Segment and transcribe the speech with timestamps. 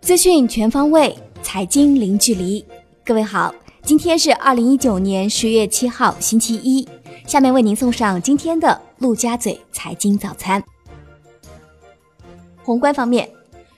[0.00, 2.64] 资讯全方位，财经零距离。
[3.04, 6.86] 各位好，今天是二零一九年十月七号，星期一。
[7.26, 10.60] 下面为您送上今天的陆家嘴财经早餐。
[12.64, 13.30] 宏观方面，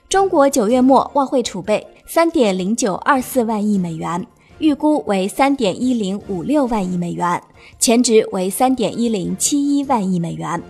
[0.08, 4.26] 中国九月末外汇储备三点零九二四万亿美元，
[4.58, 7.42] 预估为三点一零五六万亿美元，
[7.78, 10.62] 前值为三点一零七一万亿美元。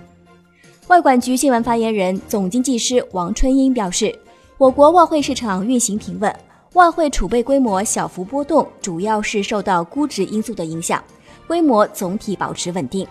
[0.88, 4.16] 外管局新闻发言人、总经济师王春英表示，
[4.58, 6.34] 我国外汇市场运行平稳，
[6.72, 11.02] 外汇储备规模小幅波动，主要是受到估值因素的影响。
[11.46, 13.06] 规模总体保持稳定，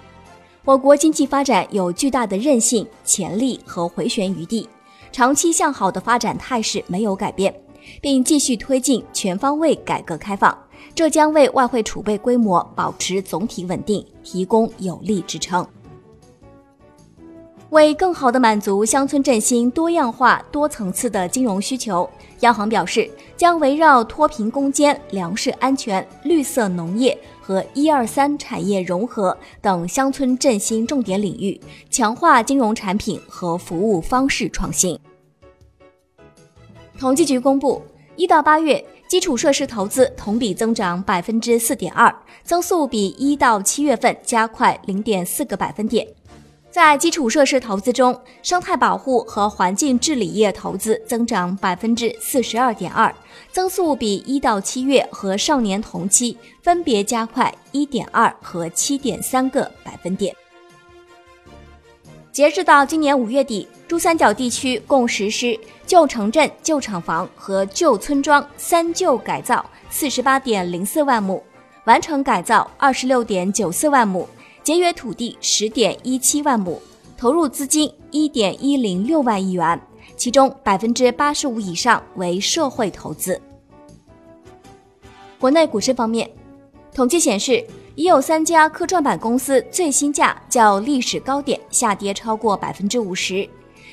[0.66, 4.68] 我国经济发展有巨大的韧性、潜力和回旋余地，
[5.14, 7.56] 长期向好的发展态势没有改变，
[8.02, 10.56] 并继续推进全方位改革开放，
[10.94, 15.66] 这将为外汇储备规模保持总体稳定提供有力支撑。
[17.72, 22.10] 为更好地满足乡村振兴多样化、多层次的金融需求，
[22.42, 27.18] 央行表示将围绕脱贫攻坚、粮食安全、绿色农业。
[27.44, 34.98] 和一二三产业融合等乡村振兴重点领域，强化金融产品和服务方式创新。
[36.98, 37.82] 统计局公布，
[38.16, 46.08] 一到八月基础设施投资同比增长百分之四点二，增速比一到七月份加快零点四个百分点。
[46.72, 53.14] 在基础设施投资中，生态保护和环境治理业投资增长百分之四十二点二，
[53.52, 60.34] 增速比一到七月和上年同期分别加快一点二和七点三个百分点。
[62.32, 71.44] 截至到今年五月底，珠三角地区共实施旧城镇、旧厂房和旧村庄三旧改造四十八点零四万亩，
[71.84, 74.26] 完成改造二十六点九四万亩。
[74.64, 76.80] 节约土地十点一七万亩，
[77.18, 79.80] 投入资金一点一零六万亿元，
[80.16, 83.42] 其中百分之八十五以上为社会投资。
[85.40, 86.30] 国内股市方面，
[86.94, 93.50] 统计显示，已有三家科创板公司最新价较历史高点下跌超过百分之五十，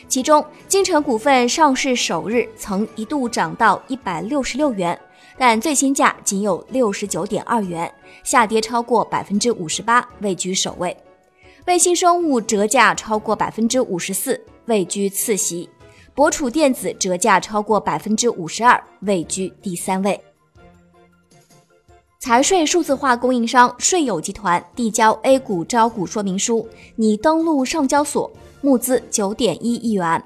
[0.06, 4.98] 其中金城股份上市首日曾一度涨到一百六十六元。
[5.38, 7.90] 但最新价仅有六十九点二元，
[8.24, 10.96] 下跌超过百分之五十八，位居首位。
[11.66, 15.70] 卫星生物折价超过百分之五十四，位居次席。
[16.12, 20.20] 博储电子折价超过百分之五十二，位居第三位。
[22.18, 28.28] 财税数字化供应商税友集团递交 A 股招股说明书，拟登陆上交所，
[28.60, 30.20] 募资九点一亿元。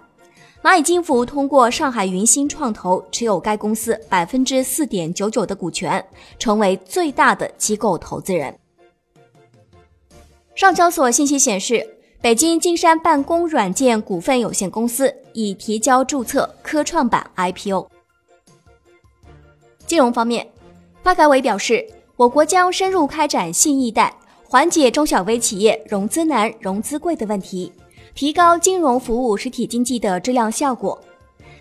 [0.62, 6.04] 蚂蚁金服通过上海云星创投持有该公司百分之四点九九的股权，
[6.38, 8.56] 成为最大的机构投资人。
[10.54, 11.84] 上交所信息显示，
[12.20, 17.88] 北京金山办公软件股份有限公司已提交注册科创板 IPO。
[19.84, 20.48] 金融方面，
[21.02, 21.84] 发改委表示，
[22.14, 24.14] 我国将深入开展信易贷，
[24.44, 27.72] 缓解中小微企业融资难、融资贵的问题。
[28.14, 30.98] 提高金融服务实体经济的质量效果。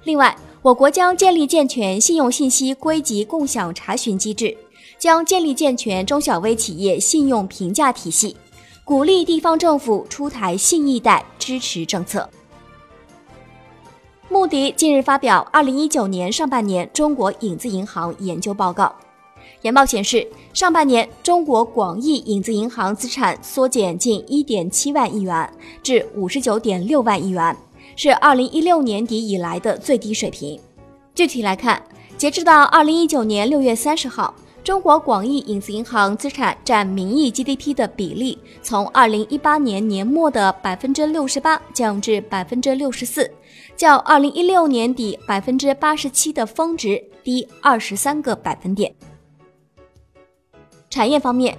[0.03, 4.55] 另外，我国将建立健全信用信息归集共享查询机制，
[4.97, 8.35] 将建立健全中小微企业信用评价体系，
[8.83, 12.29] 鼓励地方政府出台信易贷支持政策。
[14.29, 18.85] 穆迪近日发表《二零一九年上半年中国影子银行研究报告》。
[19.61, 25.47] 研报显示，上半年中国广义影子银行资产缩减近一点七万亿元，
[25.83, 27.55] 至五十九点六万亿元，
[27.95, 30.59] 是二零一六年底以来的最低水平。
[31.13, 31.83] 具体来看，
[32.17, 43.29] 截至到二零一九年六月三十号，中国广义影子银行资产占名义 GDP 的比例，从二零一八年年末的百分之六十八降至百分之六十四，
[43.75, 48.93] 较二零一六年底百分之八十七的峰值低二十三个百分点。
[50.91, 51.57] 产业方面，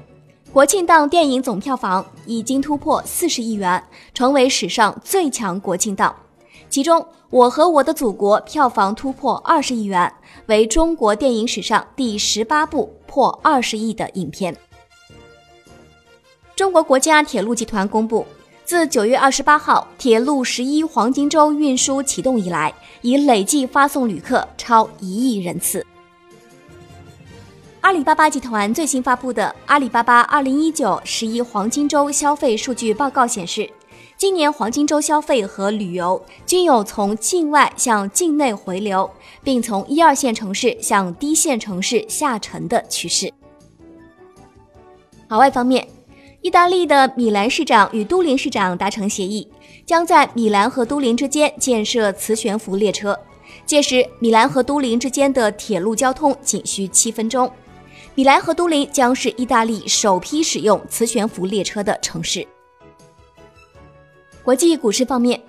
[0.52, 3.82] 国庆档电影总票房已经突破四十亿元，
[4.12, 6.14] 成为史上最强国庆档。
[6.68, 7.00] 其中，
[7.30, 10.12] 《我和我的祖国》票房突破二十亿元，
[10.48, 14.54] 为中国电影史上第十八部破二十亿的影片。
[16.54, 18.26] 中国国家铁路集团公布，
[18.66, 25.86] 自九月二十八号铁路十一黄金周运输启动以来，已累计发送旅客超一亿人次。
[27.82, 33.68] 阿里巴巴集团最新发布的《阿里巴巴二零一九十一黄金周消费数据报告》显示，
[34.16, 39.10] 今年黄金周消费和旅游均有从境外向境内回流，
[39.42, 43.32] 并从一二线城市向低线城市下沉的趋势。
[45.26, 45.84] 海外方面，
[46.40, 49.48] 意大利的米兰市长与都灵市长达成协议，
[49.84, 53.18] 将在米兰和都灵之间建设磁悬浮列车。
[53.66, 57.50] 届时，米兰和都灵之间的铁路交通仅需七分钟。
[58.14, 62.46] 米兰和都灵将是意大利首批使用磁悬浮列车的城市。
[64.44, 65.40] 国际股市方面，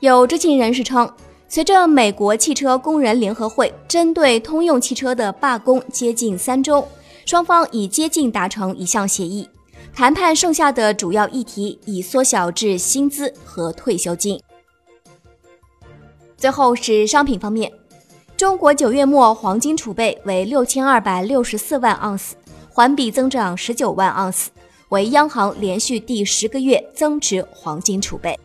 [0.00, 1.08] 有知情人士称，
[1.46, 6.88] 随着美国汽车工人联合会针对通用汽车的罢工接近三周，
[7.24, 9.48] 双方已接近达成一项协议。
[9.94, 14.42] 谈判剩下的主要议题已缩小至薪资和退休金。
[16.36, 17.72] 最后是商品方面，
[18.44, 22.36] 中国九月末黄金储备为六千二百六十四万盎司，
[22.68, 24.50] 环比增长十九万盎司，
[24.90, 28.38] 为央行连续第十个月增持黄金储备。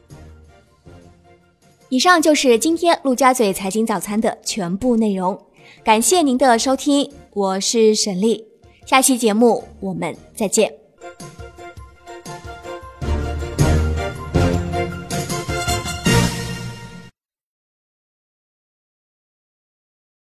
[1.89, 5.37] 以上就是今天陆家嘴财经早餐的全部内容，
[5.83, 8.45] 感谢您的收听，我是沈丽，
[8.85, 10.73] 下期节目我们再见。